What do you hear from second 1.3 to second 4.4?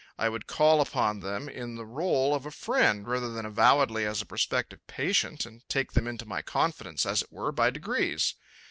in the rôle of a friend rather than avowedly as a